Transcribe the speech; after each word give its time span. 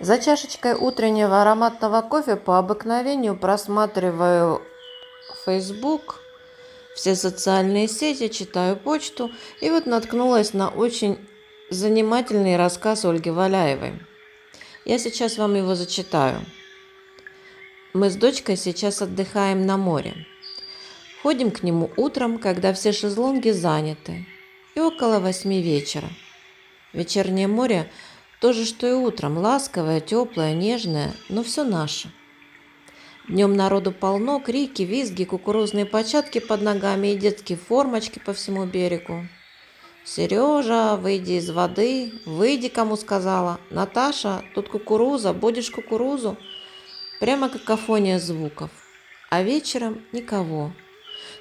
За 0.00 0.18
чашечкой 0.18 0.74
утреннего 0.74 1.42
ароматного 1.42 2.02
кофе 2.02 2.36
по 2.36 2.58
обыкновению 2.58 3.36
просматриваю 3.36 4.62
Facebook, 5.44 6.20
все 6.94 7.16
социальные 7.16 7.88
сети, 7.88 8.28
читаю 8.28 8.76
почту 8.76 9.32
и 9.60 9.70
вот 9.70 9.86
наткнулась 9.86 10.54
на 10.54 10.68
очень 10.68 11.18
занимательный 11.70 12.56
рассказ 12.56 13.04
Ольги 13.04 13.30
Валяевой. 13.30 14.00
Я 14.84 14.98
сейчас 14.98 15.36
вам 15.36 15.56
его 15.56 15.74
зачитаю. 15.74 16.42
Мы 17.92 18.08
с 18.08 18.14
дочкой 18.14 18.56
сейчас 18.56 19.02
отдыхаем 19.02 19.66
на 19.66 19.76
море. 19.76 20.14
Ходим 21.24 21.50
к 21.50 21.64
нему 21.64 21.90
утром, 21.96 22.38
когда 22.38 22.72
все 22.72 22.92
шезлонги 22.92 23.50
заняты, 23.50 24.26
и 24.76 24.80
около 24.80 25.18
восьми 25.18 25.60
вечера. 25.60 26.08
Вечернее 26.92 27.48
море– 27.48 27.90
то 28.40 28.52
же, 28.52 28.64
что 28.64 28.86
и 28.86 28.92
утром, 28.92 29.38
ласковое, 29.38 30.00
теплое, 30.00 30.54
нежное, 30.54 31.12
но 31.28 31.42
все 31.42 31.64
наше. 31.64 32.10
Днем 33.28 33.54
народу 33.54 33.92
полно, 33.92 34.40
крики, 34.40 34.82
визги, 34.82 35.24
кукурузные 35.24 35.84
початки 35.84 36.38
под 36.38 36.62
ногами 36.62 37.08
и 37.08 37.16
детские 37.16 37.58
формочки 37.58 38.18
по 38.18 38.32
всему 38.32 38.64
берегу. 38.64 39.26
«Сережа, 40.04 40.96
выйди 40.96 41.32
из 41.32 41.50
воды, 41.50 42.12
выйди, 42.24 42.68
кому 42.68 42.96
сказала. 42.96 43.60
Наташа, 43.68 44.42
тут 44.54 44.70
кукуруза, 44.70 45.34
будешь 45.34 45.70
кукурузу?» 45.70 46.38
Прямо 47.20 47.50
какофония 47.50 48.18
звуков. 48.18 48.70
А 49.28 49.42
вечером 49.42 50.02
никого. 50.12 50.72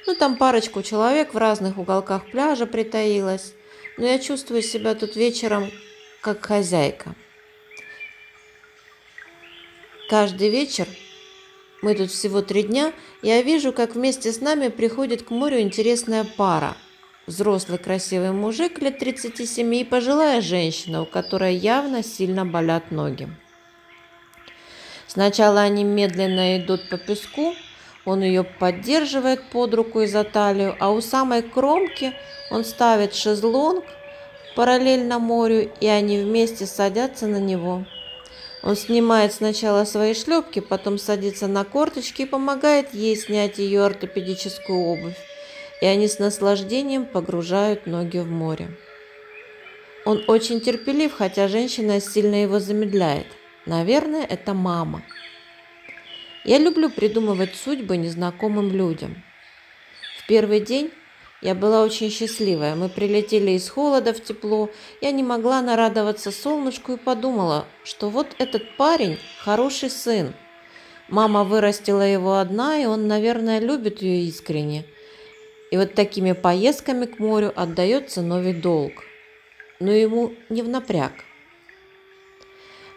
Ну, 0.06 0.16
там 0.16 0.38
парочку 0.38 0.82
человек 0.82 1.34
в 1.34 1.38
разных 1.38 1.78
уголках 1.78 2.30
пляжа 2.32 2.66
притаилась. 2.66 3.54
Но 3.98 4.06
я 4.06 4.20
чувствую 4.20 4.62
себя 4.62 4.96
тут 4.96 5.16
вечером 5.16 5.72
как 6.22 6.46
хозяйка. 6.46 7.16
Каждый 10.10 10.50
вечер, 10.50 10.88
мы 11.82 11.94
тут 11.94 12.12
всего 12.12 12.42
три 12.42 12.64
дня, 12.64 12.94
я 13.22 13.42
вижу, 13.42 13.74
как 13.74 13.96
вместе 13.96 14.32
с 14.32 14.42
нами 14.42 14.70
приходит 14.70 15.24
к 15.24 15.32
морю 15.32 15.60
интересная 15.60 16.24
пара. 16.24 16.78
Взрослый 17.26 17.78
красивый 17.78 18.32
мужик 18.32 18.82
лет 18.82 19.00
37 19.00 19.76
и 19.76 19.84
пожилая 19.84 20.40
женщина, 20.40 21.02
у 21.02 21.06
которой 21.06 21.56
явно 21.56 22.04
сильно 22.04 22.46
болят 22.46 22.90
ноги. 22.90 23.28
Сначала 25.08 25.62
они 25.62 25.84
медленно 25.84 26.58
идут 26.58 26.88
по 26.90 26.98
песку, 26.98 27.54
он 28.06 28.22
ее 28.22 28.46
поддерживает 28.46 29.44
под 29.50 29.74
руку 29.74 30.00
и 30.00 30.08
за 30.08 30.24
талию, 30.24 30.78
а 30.80 30.92
у 30.92 31.02
самой 31.02 31.42
кромки 31.42 32.14
он 32.50 32.64
ставит 32.64 33.14
шезлонг, 33.14 33.84
параллельно 34.58 35.20
морю, 35.20 35.70
и 35.80 35.86
они 35.86 36.18
вместе 36.18 36.66
садятся 36.66 37.28
на 37.28 37.38
него. 37.38 37.86
Он 38.64 38.76
снимает 38.76 39.32
сначала 39.32 39.86
свои 39.86 40.16
шлепки, 40.16 40.62
потом 40.62 40.98
садится 40.98 41.46
на 41.46 41.64
корточки 41.64 42.24
и 42.24 42.26
помогает 42.26 42.92
ей 42.92 43.16
снять 43.16 43.60
ее 43.60 43.86
ортопедическую 43.86 44.80
обувь, 44.80 45.16
и 45.80 45.86
они 45.86 46.08
с 46.08 46.18
наслаждением 46.18 47.06
погружают 47.06 47.86
ноги 47.86 48.18
в 48.18 48.32
море. 48.32 48.70
Он 50.06 50.24
очень 50.28 50.60
терпелив, 50.60 51.14
хотя 51.14 51.48
женщина 51.48 52.02
сильно 52.02 52.42
его 52.42 52.58
замедляет. 52.60 53.28
Наверное, 53.68 54.26
это 54.26 54.56
мама. 54.56 55.04
Я 56.46 56.58
люблю 56.58 56.90
придумывать 56.90 57.54
судьбы 57.54 57.96
незнакомым 57.96 58.72
людям. 58.72 59.24
В 60.18 60.26
первый 60.26 60.62
день 60.62 60.92
я 61.42 61.54
была 61.54 61.84
очень 61.84 62.10
счастливая. 62.10 62.76
Мы 62.76 62.90
прилетели 62.90 63.52
из 63.52 63.70
холода 63.70 64.14
в 64.14 64.24
тепло. 64.24 64.70
Я 65.02 65.12
не 65.12 65.24
могла 65.24 65.62
нарадоваться 65.62 66.32
солнышку 66.32 66.94
и 66.94 66.98
подумала, 66.98 67.66
что 67.84 68.10
вот 68.10 68.28
этот 68.40 68.76
парень 68.76 69.20
хороший 69.44 69.92
сын. 69.92 70.34
Мама 71.10 71.44
вырастила 71.44 72.02
его 72.02 72.38
одна, 72.38 72.82
и 72.82 72.86
он, 72.86 73.08
наверное, 73.08 73.60
любит 73.60 74.02
ее 74.02 74.26
искренне. 74.26 74.86
И 75.70 75.78
вот 75.78 75.94
такими 75.94 76.32
поездками 76.32 77.06
к 77.06 77.20
морю 77.20 77.54
отдается 77.56 78.22
новый 78.22 78.54
долг. 78.54 79.04
Но 79.80 79.92
ему 79.92 80.34
не 80.50 80.64
в 80.64 80.70
напряг. 80.70 81.14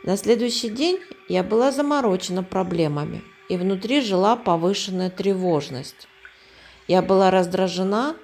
На 0.02 0.16
следующий 0.16 0.70
день 0.70 0.98
я 1.28 1.42
была 1.42 1.72
заморочена 1.72 2.42
проблемами, 2.42 3.22
и 3.50 3.58
внутри 3.58 4.00
жила 4.00 4.34
повышенная 4.34 5.10
тревожность. 5.10 6.08
Я 6.88 7.02
была 7.02 7.30
раздражена 7.30 8.16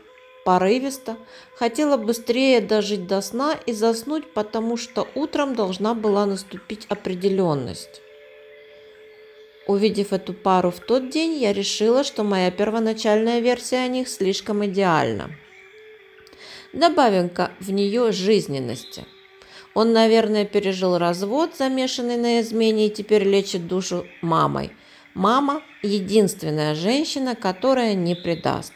порывисто, 0.46 1.16
хотела 1.56 1.96
быстрее 1.96 2.60
дожить 2.60 3.08
до 3.08 3.20
сна 3.20 3.58
и 3.66 3.72
заснуть, 3.72 4.32
потому 4.32 4.76
что 4.76 5.08
утром 5.16 5.56
должна 5.56 5.92
была 5.92 6.24
наступить 6.24 6.86
определенность. 6.88 8.00
Увидев 9.66 10.12
эту 10.12 10.32
пару 10.32 10.70
в 10.70 10.78
тот 10.78 11.10
день, 11.10 11.32
я 11.34 11.52
решила, 11.52 12.04
что 12.04 12.22
моя 12.22 12.52
первоначальная 12.52 13.40
версия 13.40 13.78
о 13.78 13.88
них 13.88 14.08
слишком 14.08 14.64
идеальна. 14.64 15.32
Добавим-ка 16.72 17.50
в 17.58 17.72
нее 17.72 18.12
жизненности. 18.12 19.04
Он, 19.74 19.92
наверное, 19.92 20.44
пережил 20.44 20.96
развод, 20.96 21.56
замешанный 21.56 22.16
на 22.16 22.40
измене, 22.40 22.86
и 22.86 22.90
теперь 22.90 23.24
лечит 23.24 23.66
душу 23.66 24.06
мамой. 24.22 24.70
Мама– 25.12 25.62
единственная 25.82 26.76
женщина, 26.76 27.34
которая 27.34 27.94
не 27.94 28.14
предаст. 28.14 28.72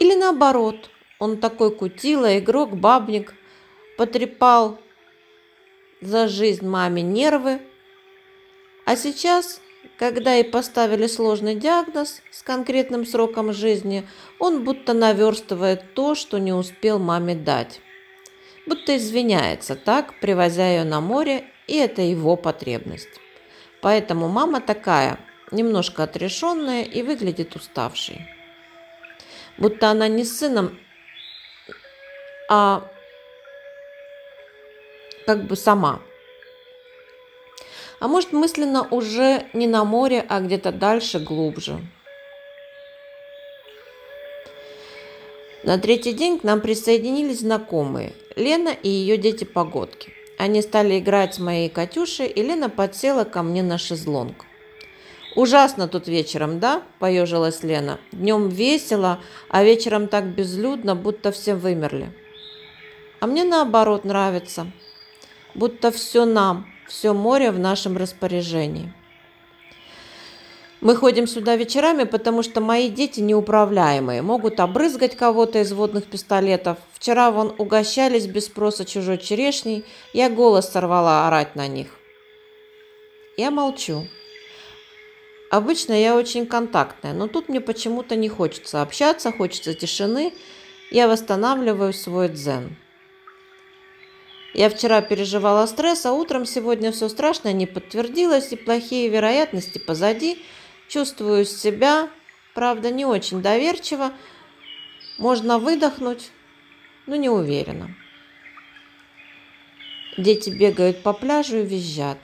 Или 0.00 0.14
наоборот, 0.14 0.90
он 1.18 1.36
такой 1.36 1.70
кутила, 1.76 2.38
игрок, 2.38 2.74
бабник, 2.74 3.34
потрепал 3.98 4.78
за 6.00 6.26
жизнь 6.26 6.66
маме 6.66 7.02
нервы. 7.02 7.60
А 8.86 8.96
сейчас, 8.96 9.60
когда 9.98 10.36
и 10.36 10.42
поставили 10.42 11.06
сложный 11.06 11.54
диагноз 11.54 12.22
с 12.30 12.42
конкретным 12.42 13.04
сроком 13.04 13.52
жизни, 13.52 14.08
он 14.38 14.64
будто 14.64 14.94
наверстывает 14.94 15.92
то, 15.92 16.14
что 16.14 16.38
не 16.38 16.54
успел 16.54 16.98
маме 16.98 17.34
дать. 17.34 17.82
Будто 18.66 18.96
извиняется 18.96 19.76
так, 19.76 20.18
привозя 20.20 20.66
ее 20.66 20.84
на 20.84 21.02
море, 21.02 21.44
и 21.66 21.76
это 21.76 22.00
его 22.00 22.36
потребность. 22.36 23.20
Поэтому 23.82 24.28
мама 24.28 24.62
такая, 24.62 25.18
немножко 25.50 26.04
отрешенная 26.04 26.84
и 26.84 27.02
выглядит 27.02 27.54
уставшей 27.54 28.39
будто 29.58 29.90
она 29.90 30.08
не 30.08 30.24
с 30.24 30.38
сыном, 30.38 30.78
а 32.48 32.88
как 35.26 35.44
бы 35.44 35.56
сама. 35.56 36.00
А 38.00 38.08
может 38.08 38.32
мысленно 38.32 38.88
уже 38.90 39.46
не 39.52 39.66
на 39.66 39.84
море, 39.84 40.24
а 40.28 40.40
где-то 40.40 40.72
дальше, 40.72 41.18
глубже. 41.20 41.78
На 45.62 45.78
третий 45.78 46.12
день 46.12 46.38
к 46.38 46.42
нам 46.42 46.62
присоединились 46.62 47.40
знакомые 47.40 48.14
Лена 48.34 48.70
и 48.70 48.88
ее 48.88 49.18
дети-погодки. 49.18 50.12
Они 50.38 50.62
стали 50.62 50.98
играть 50.98 51.34
с 51.34 51.38
моей 51.38 51.68
Катюшей, 51.68 52.28
и 52.28 52.42
Лена 52.42 52.70
подсела 52.70 53.24
ко 53.24 53.42
мне 53.42 53.62
на 53.62 53.76
шезлонг. 53.76 54.46
«Ужасно 55.36 55.86
тут 55.86 56.08
вечером, 56.08 56.58
да?»– 56.58 56.82
поежилась 56.98 57.62
Лена. 57.62 58.00
«Днем 58.12 58.48
весело, 58.48 59.20
а 59.48 59.62
вечером 59.62 60.08
так 60.08 60.26
безлюдно, 60.34 60.96
будто 60.96 61.30
все 61.30 61.54
вымерли». 61.54 62.12
«А 63.20 63.26
мне 63.26 63.44
наоборот 63.44 64.04
нравится. 64.04 64.66
Будто 65.54 65.92
все 65.92 66.24
нам, 66.24 66.66
все 66.88 67.12
море 67.12 67.52
в 67.52 67.58
нашем 67.58 67.96
распоряжении». 67.96 68.92
Мы 70.80 70.96
ходим 70.96 71.26
сюда 71.26 71.56
вечерами, 71.56 72.04
потому 72.04 72.42
что 72.42 72.62
мои 72.62 72.88
дети 72.88 73.20
неуправляемые, 73.20 74.22
могут 74.22 74.60
обрызгать 74.60 75.14
кого-то 75.14 75.58
из 75.58 75.72
водных 75.72 76.06
пистолетов. 76.06 76.78
Вчера 76.94 77.30
вон 77.30 77.54
угощались 77.58 78.26
без 78.26 78.46
спроса 78.46 78.86
чужой 78.86 79.18
черешней, 79.18 79.84
я 80.14 80.30
голос 80.30 80.70
сорвала 80.70 81.28
орать 81.28 81.54
на 81.54 81.68
них. 81.68 81.88
Я 83.36 83.50
молчу. 83.50 84.06
Обычно 85.50 86.00
я 86.00 86.14
очень 86.14 86.46
контактная, 86.46 87.12
но 87.12 87.26
тут 87.26 87.48
мне 87.48 87.60
почему-то 87.60 88.14
не 88.14 88.28
хочется 88.28 88.82
общаться, 88.82 89.32
хочется 89.32 89.74
тишины. 89.74 90.32
Я 90.92 91.08
восстанавливаю 91.08 91.92
свой 91.92 92.28
дзен. 92.28 92.76
Я 94.54 94.70
вчера 94.70 95.00
переживала 95.00 95.66
стресс, 95.66 96.06
а 96.06 96.12
утром 96.12 96.46
сегодня 96.46 96.92
все 96.92 97.08
страшное 97.08 97.52
не 97.52 97.66
подтвердилось, 97.66 98.52
и 98.52 98.56
плохие 98.56 99.08
вероятности 99.08 99.78
позади. 99.78 100.40
Чувствую 100.88 101.44
себя, 101.44 102.08
правда, 102.54 102.90
не 102.90 103.04
очень 103.04 103.42
доверчиво. 103.42 104.12
Можно 105.18 105.58
выдохнуть, 105.58 106.30
но 107.06 107.16
не 107.16 107.28
уверена. 107.28 107.94
Дети 110.16 110.50
бегают 110.50 111.02
по 111.02 111.12
пляжу 111.12 111.58
и 111.58 111.64
визжат. 111.64 112.18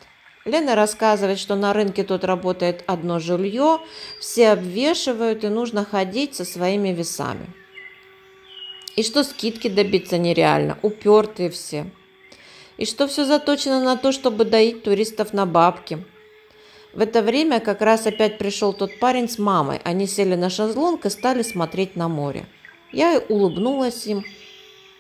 Лена 0.47 0.77
рассказывает, 0.77 1.41
что 1.41 1.57
на 1.57 1.73
рынке 1.73 2.05
тут 2.05 2.23
работает 2.23 2.85
одно 2.87 3.19
жилье, 3.19 3.81
все 4.21 4.51
обвешивают 4.51 5.43
и 5.43 5.49
нужно 5.49 5.85
ходить 5.85 6.37
со 6.37 6.45
своими 6.45 6.91
весами. 6.91 7.49
И 8.95 9.03
что 9.03 9.25
скидки 9.25 9.69
добиться 9.69 10.19
нереально, 10.19 10.79
упертые 10.83 11.51
все. 11.51 11.91
и 12.79 12.85
что 12.85 13.09
все 13.09 13.25
заточено 13.25 13.83
на 13.83 13.97
то, 13.97 14.13
чтобы 14.13 14.45
доить 14.45 14.83
туристов 14.83 15.33
на 15.33 15.47
бабки. 15.47 16.05
В 16.93 17.01
это 17.01 17.23
время 17.23 17.59
как 17.59 17.81
раз 17.81 18.07
опять 18.07 18.39
пришел 18.39 18.73
тот 18.73 18.99
парень 19.01 19.29
с 19.29 19.39
мамой. 19.39 19.81
Они 19.83 20.07
сели 20.07 20.35
на 20.35 20.51
шезлонг 20.51 21.07
и 21.07 21.11
стали 21.11 21.43
смотреть 21.43 21.97
на 21.97 22.09
море. 22.09 22.47
Я 22.93 23.21
улыбнулась 23.29 24.07
им. 24.07 24.25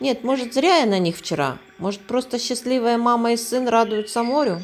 Нет, 0.00 0.24
может, 0.24 0.54
зря 0.54 0.78
я 0.78 0.86
на 0.86 0.98
них 0.98 1.16
вчера. 1.16 1.58
Может, 1.78 2.00
просто 2.00 2.38
счастливая 2.38 2.98
мама 2.98 3.32
и 3.32 3.36
сын 3.36 3.68
радуются 3.68 4.22
морю? 4.22 4.62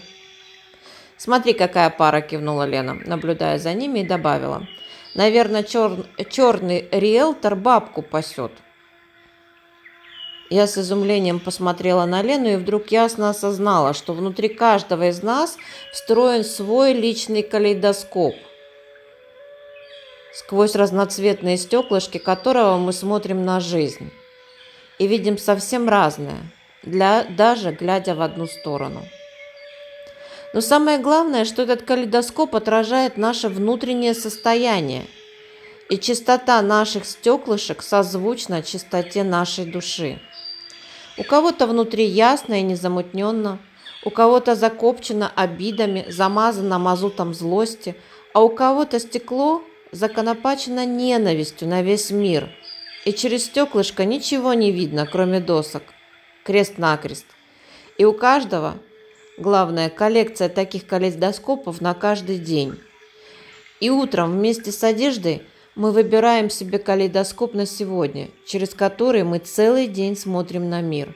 Смотри, 1.24 1.52
какая 1.52 1.88
пара, 1.88 2.20
кивнула 2.20 2.66
Лена, 2.66 2.94
наблюдая 2.94 3.56
за 3.56 3.74
ними 3.74 4.00
и 4.00 4.04
добавила. 4.04 4.66
Наверное, 5.14 5.62
чер... 5.62 6.04
черный 6.28 6.88
риэлтор 6.90 7.54
бабку 7.54 8.02
пасет. 8.02 8.50
Я 10.50 10.66
с 10.66 10.76
изумлением 10.76 11.38
посмотрела 11.38 12.06
на 12.06 12.22
Лену 12.22 12.48
и 12.48 12.56
вдруг 12.56 12.88
ясно 12.88 13.30
осознала, 13.30 13.94
что 13.94 14.14
внутри 14.14 14.48
каждого 14.48 15.10
из 15.10 15.22
нас 15.22 15.58
встроен 15.92 16.42
свой 16.42 16.92
личный 16.92 17.44
калейдоскоп, 17.44 18.34
сквозь 20.34 20.74
разноцветные 20.74 21.56
стеклышки 21.56 22.18
которого 22.18 22.78
мы 22.78 22.92
смотрим 22.92 23.44
на 23.44 23.60
жизнь 23.60 24.10
и 24.98 25.06
видим 25.06 25.38
совсем 25.38 25.88
разное, 25.88 26.40
для, 26.82 27.22
даже 27.22 27.70
глядя 27.70 28.16
в 28.16 28.22
одну 28.22 28.48
сторону. 28.48 29.02
Но 30.52 30.60
самое 30.60 30.98
главное, 30.98 31.44
что 31.44 31.62
этот 31.62 31.82
калейдоскоп 31.82 32.54
отражает 32.54 33.16
наше 33.16 33.48
внутреннее 33.48 34.14
состояние, 34.14 35.06
и 35.88 35.98
чистота 35.98 36.60
наших 36.62 37.04
стеклышек 37.04 37.82
созвучна 37.82 38.62
чистоте 38.62 39.24
нашей 39.24 39.64
души. 39.64 40.20
У 41.18 41.24
кого-то 41.24 41.66
внутри 41.66 42.04
ясно 42.04 42.60
и 42.60 42.62
незамутненно, 42.62 43.58
у 44.04 44.10
кого-то 44.10 44.54
закопчено 44.54 45.30
обидами, 45.34 46.06
замазано 46.08 46.78
мазутом 46.78 47.34
злости, 47.34 47.94
а 48.32 48.42
у 48.42 48.48
кого-то 48.48 48.98
стекло 48.98 49.62
законопачено 49.90 50.86
ненавистью 50.86 51.68
на 51.68 51.82
весь 51.82 52.10
мир. 52.10 52.48
И 53.04 53.12
через 53.12 53.44
стеклышко 53.44 54.04
ничего 54.04 54.54
не 54.54 54.72
видно, 54.72 55.06
кроме 55.06 55.40
досок. 55.40 55.82
Крест-накрест. 56.44 57.26
И 57.98 58.04
у 58.04 58.12
каждого, 58.12 58.78
главное, 59.42 59.90
коллекция 59.90 60.48
таких 60.48 60.86
калейдоскопов 60.86 61.80
на 61.80 61.92
каждый 61.92 62.38
день. 62.38 62.80
И 63.80 63.90
утром 63.90 64.32
вместе 64.32 64.72
с 64.72 64.82
одеждой 64.82 65.42
мы 65.74 65.90
выбираем 65.90 66.48
себе 66.48 66.78
калейдоскоп 66.78 67.54
на 67.54 67.66
сегодня, 67.66 68.30
через 68.46 68.74
который 68.74 69.24
мы 69.24 69.38
целый 69.38 69.86
день 69.86 70.16
смотрим 70.16 70.70
на 70.70 70.80
мир. 70.80 71.14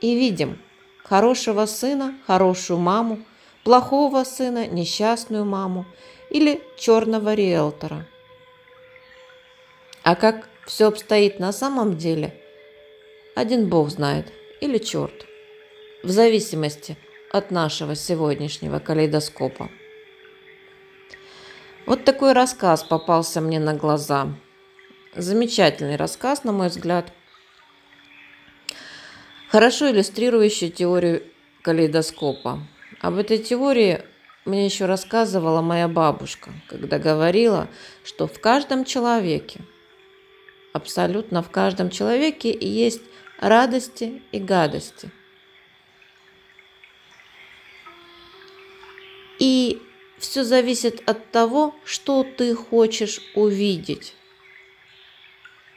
И 0.00 0.14
видим 0.14 0.58
хорошего 1.04 1.66
сына, 1.66 2.14
хорошую 2.26 2.78
маму, 2.78 3.20
плохого 3.64 4.24
сына, 4.24 4.66
несчастную 4.66 5.44
маму 5.44 5.86
или 6.30 6.62
черного 6.76 7.34
риэлтора. 7.34 8.06
А 10.02 10.14
как 10.14 10.48
все 10.66 10.86
обстоит 10.86 11.38
на 11.38 11.52
самом 11.52 11.96
деле, 11.96 12.34
один 13.34 13.68
Бог 13.68 13.90
знает 13.90 14.32
или 14.60 14.78
черт, 14.78 15.26
в 16.02 16.10
зависимости 16.10 16.96
от 17.32 17.50
нашего 17.50 17.94
сегодняшнего 17.94 18.78
калейдоскопа. 18.78 19.70
Вот 21.86 22.04
такой 22.04 22.32
рассказ 22.32 22.84
попался 22.84 23.40
мне 23.40 23.58
на 23.58 23.74
глаза. 23.74 24.28
Замечательный 25.16 25.96
рассказ, 25.96 26.44
на 26.44 26.52
мой 26.52 26.68
взгляд. 26.68 27.12
Хорошо 29.48 29.90
иллюстрирующий 29.90 30.70
теорию 30.70 31.22
калейдоскопа. 31.62 32.60
Об 33.00 33.16
этой 33.16 33.38
теории 33.38 34.02
мне 34.44 34.64
еще 34.64 34.86
рассказывала 34.86 35.62
моя 35.62 35.88
бабушка, 35.88 36.50
когда 36.68 36.98
говорила, 36.98 37.68
что 38.04 38.26
в 38.26 38.40
каждом 38.40 38.84
человеке, 38.84 39.60
абсолютно 40.72 41.42
в 41.42 41.50
каждом 41.50 41.90
человеке 41.90 42.56
есть 42.58 43.02
радости 43.40 44.22
и 44.32 44.38
гадости. 44.38 45.10
Все 50.28 50.44
зависит 50.44 51.08
от 51.08 51.30
того, 51.30 51.74
что 51.86 52.22
ты 52.22 52.54
хочешь 52.54 53.18
увидеть 53.34 54.14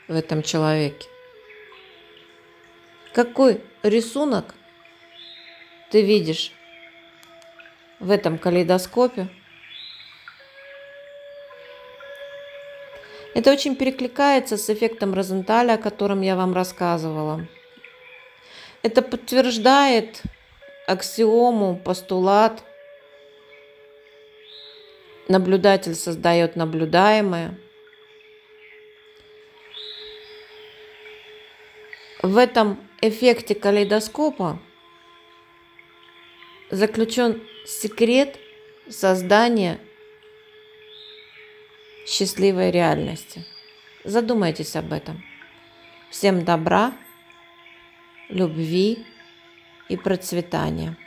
в 0.09 0.13
этом 0.13 0.43
человеке. 0.43 1.07
Какой 3.13 3.61
рисунок 3.81 4.55
ты 5.89 6.01
видишь 6.01 6.51
в 8.01 8.11
этом 8.11 8.37
калейдоскопе? 8.37 9.29
Это 13.33 13.53
очень 13.53 13.77
перекликается 13.77 14.57
с 14.57 14.69
эффектом 14.69 15.13
Розенталя, 15.13 15.75
о 15.75 15.77
котором 15.77 16.19
я 16.19 16.35
вам 16.35 16.53
рассказывала. 16.53 17.47
Это 18.81 19.01
подтверждает 19.01 20.21
аксиому, 20.87 21.77
постулат– 21.77 22.65
наблюдатель 25.27 25.95
создает 25.95 26.55
наблюдаемое. 26.55 27.57
В 32.21 32.37
этом 32.37 32.79
эффекте 33.01 33.55
калейдоскопа 33.55 34.59
заключен 36.69 37.41
секрет 37.65 38.37
создания 38.89 39.79
счастливой 42.05 42.71
реальности. 42.71 43.45
Задумайтесь 44.03 44.75
об 44.75 44.93
этом. 44.93 45.23
Всем 46.09 46.43
добра, 46.43 46.93
любви 48.29 49.05
и 49.89 49.97
процветания. 49.97 50.97